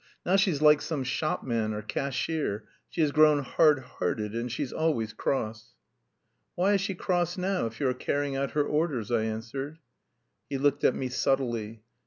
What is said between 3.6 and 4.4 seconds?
hearted,